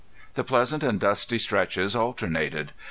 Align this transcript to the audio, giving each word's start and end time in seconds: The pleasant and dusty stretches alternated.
The 0.33 0.43
pleasant 0.43 0.81
and 0.81 0.99
dusty 0.99 1.37
stretches 1.37 1.95
alternated. 1.95 2.71